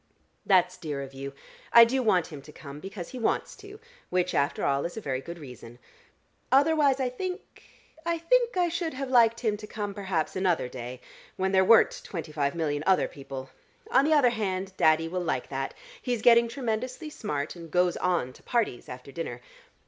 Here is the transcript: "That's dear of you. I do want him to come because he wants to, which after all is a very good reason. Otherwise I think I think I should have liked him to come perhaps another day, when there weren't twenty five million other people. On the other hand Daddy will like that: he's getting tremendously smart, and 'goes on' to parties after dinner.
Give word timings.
"That's 0.47 0.77
dear 0.77 1.03
of 1.03 1.13
you. 1.13 1.31
I 1.71 1.85
do 1.85 2.01
want 2.01 2.25
him 2.31 2.41
to 2.41 2.51
come 2.51 2.79
because 2.79 3.09
he 3.09 3.19
wants 3.19 3.55
to, 3.57 3.79
which 4.09 4.33
after 4.33 4.65
all 4.65 4.83
is 4.83 4.97
a 4.97 4.99
very 4.99 5.21
good 5.21 5.37
reason. 5.37 5.77
Otherwise 6.51 6.99
I 6.99 7.07
think 7.07 7.61
I 8.03 8.17
think 8.17 8.57
I 8.57 8.67
should 8.67 8.95
have 8.95 9.11
liked 9.11 9.41
him 9.41 9.57
to 9.57 9.67
come 9.67 9.93
perhaps 9.93 10.35
another 10.35 10.67
day, 10.67 11.01
when 11.37 11.51
there 11.51 11.63
weren't 11.63 12.01
twenty 12.03 12.31
five 12.31 12.55
million 12.55 12.83
other 12.87 13.07
people. 13.07 13.51
On 13.91 14.03
the 14.03 14.13
other 14.13 14.31
hand 14.31 14.73
Daddy 14.75 15.07
will 15.07 15.21
like 15.21 15.49
that: 15.49 15.75
he's 16.01 16.23
getting 16.23 16.47
tremendously 16.47 17.11
smart, 17.11 17.55
and 17.55 17.69
'goes 17.69 17.95
on' 17.97 18.33
to 18.33 18.41
parties 18.41 18.89
after 18.89 19.11
dinner. 19.11 19.39